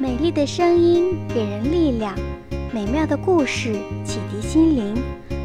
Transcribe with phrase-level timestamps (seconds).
[0.00, 2.16] 美丽的声音给人力量，
[2.72, 4.94] 美妙的故事启迪心灵。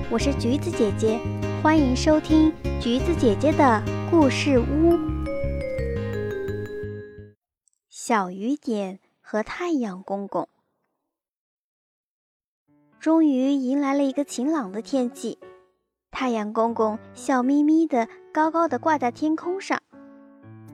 [0.10, 1.20] 我是橘子姐姐，
[1.62, 4.98] 欢迎收听橘子姐姐的故事屋。
[7.90, 10.48] 小雨点和太阳公公，
[12.98, 15.38] 终于迎来了一个晴朗的天气。
[16.12, 19.82] 太阳公公笑眯眯的，高高的挂在天空上，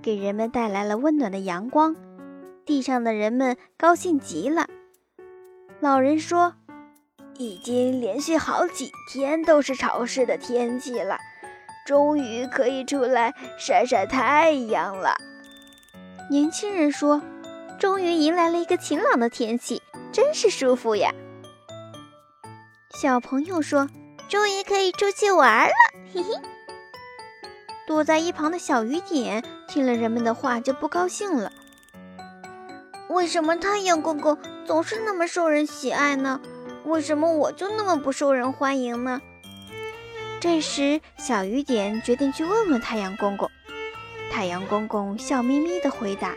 [0.03, 1.95] 给人们带来了温暖的阳光。
[2.71, 4.65] 地上的人们高兴极了。
[5.81, 6.55] 老人说
[7.37, 11.17] ：“已经连续好几天都是潮湿的天气了，
[11.85, 15.17] 终于可以出来晒晒太阳了。”
[16.31, 17.21] 年轻人说
[17.77, 19.81] ：“终于迎来了一个晴朗的天气，
[20.13, 21.13] 真是舒服呀。”
[22.95, 23.89] 小朋友说
[24.31, 25.73] ：“终于可以出去玩了，
[26.13, 26.29] 嘿嘿。”
[27.85, 31.51] 躲在一旁的小雨点听了人们的话就不高兴了。
[33.11, 36.39] 为什么太阳公公总是那么受人喜爱呢？
[36.85, 39.21] 为什么我就那么不受人欢迎呢？
[40.39, 43.51] 这时，小雨点决定去问问太阳公公。
[44.31, 46.35] 太阳公公笑眯眯地回答：“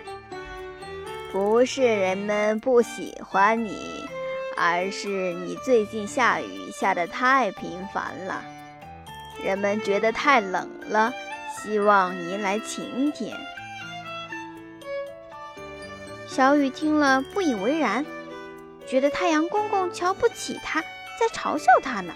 [1.31, 4.05] 不是人们不喜欢你，
[4.57, 8.43] 而是你最近下雨下得太频繁了，
[9.41, 11.13] 人们觉得太冷了，
[11.57, 13.33] 希望迎来晴天。”
[16.35, 18.05] 小雨听了不以为然，
[18.89, 22.13] 觉得太阳公公瞧不起他，在嘲笑他呢。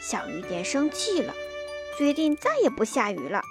[0.00, 1.34] 小雨点生气了，
[1.98, 3.42] 决定再也不下雨了。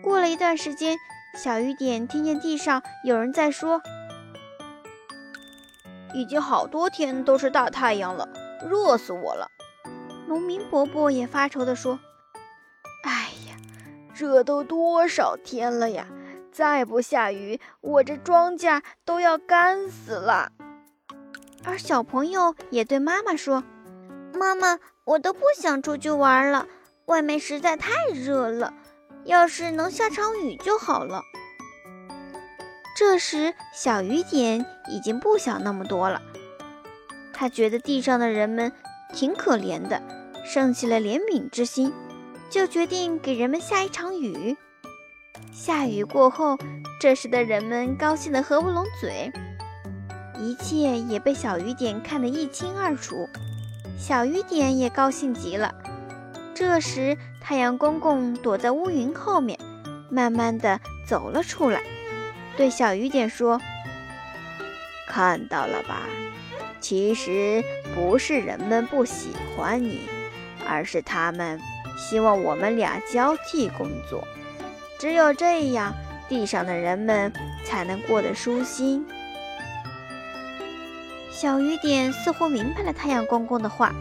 [0.00, 0.96] 过了一段时间，
[1.36, 3.82] 小雨点听见地上有人在说
[6.14, 8.28] ：“已经好多天都是大太阳了，
[8.70, 9.50] 热死我了。”
[10.28, 11.98] 农民伯伯也发愁地说
[13.02, 13.56] ：“哎呀，
[14.14, 16.06] 这都多少天了呀！”
[16.52, 20.52] 再不下雨，我这庄稼都要干死了。
[21.64, 23.64] 而小朋友也对妈妈说
[24.38, 26.66] ：“妈妈，我都不想出去玩了，
[27.06, 28.74] 外面实在太热了。
[29.24, 31.22] 要是能下场雨就好了。”
[32.94, 36.20] 这时，小雨点已经不想那么多了。
[37.32, 38.70] 他觉得地上的人们
[39.14, 40.02] 挺可怜的，
[40.44, 41.92] 生起了怜悯之心，
[42.50, 44.56] 就决定给人们下一场雨。
[45.52, 46.56] 下雨过后，
[46.98, 49.30] 这时的人们高兴得合不拢嘴，
[50.38, 53.28] 一切也被小雨点看得一清二楚。
[53.98, 55.74] 小雨点也高兴极了。
[56.54, 59.58] 这时，太阳公公躲在乌云后面，
[60.08, 61.82] 慢慢地走了出来，
[62.56, 63.60] 对小雨点说
[65.06, 66.08] ：“看到了吧？
[66.80, 67.62] 其实
[67.94, 70.08] 不是人们不喜欢你，
[70.66, 71.60] 而是他们
[71.98, 74.26] 希望我们俩交替工作。”
[75.02, 75.92] 只有这样，
[76.28, 77.32] 地上的人们
[77.64, 79.04] 才能过得舒心。
[81.28, 83.92] 小雨点似乎明白了太阳公公的话，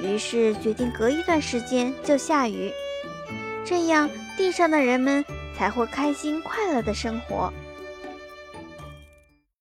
[0.00, 2.70] 于是决定隔一段时间就下雨，
[3.64, 5.24] 这样地上的人们
[5.58, 7.52] 才会开心快乐的生活。